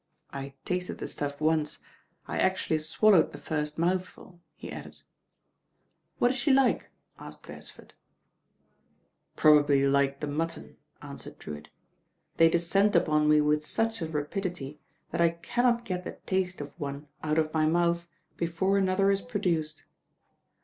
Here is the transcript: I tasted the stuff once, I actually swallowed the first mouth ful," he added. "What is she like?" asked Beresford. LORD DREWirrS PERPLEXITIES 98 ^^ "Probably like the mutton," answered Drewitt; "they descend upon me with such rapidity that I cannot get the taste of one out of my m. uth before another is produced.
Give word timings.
I 0.33 0.55
tasted 0.65 0.97
the 0.97 1.07
stuff 1.07 1.39
once, 1.39 1.77
I 2.27 2.39
actually 2.39 2.79
swallowed 2.79 3.31
the 3.31 3.37
first 3.37 3.77
mouth 3.77 4.07
ful," 4.09 4.39
he 4.55 4.71
added. 4.71 5.01
"What 6.17 6.31
is 6.31 6.37
she 6.37 6.51
like?" 6.51 6.89
asked 7.19 7.43
Beresford. 7.45 7.93
LORD 9.35 9.35
DREWirrS 9.35 9.35
PERPLEXITIES 9.67 9.83
98 9.83 9.83
^^ 9.83 9.85
"Probably 9.85 9.87
like 9.87 10.19
the 10.19 10.25
mutton," 10.27 10.77
answered 11.03 11.37
Drewitt; 11.37 11.69
"they 12.37 12.49
descend 12.49 12.95
upon 12.95 13.29
me 13.29 13.41
with 13.41 13.63
such 13.63 14.01
rapidity 14.01 14.79
that 15.11 15.21
I 15.21 15.29
cannot 15.29 15.85
get 15.85 16.03
the 16.03 16.13
taste 16.25 16.61
of 16.61 16.73
one 16.79 17.07
out 17.21 17.37
of 17.37 17.53
my 17.53 17.65
m. 17.65 17.75
uth 17.75 18.07
before 18.37 18.79
another 18.79 19.11
is 19.11 19.21
produced. 19.21 19.83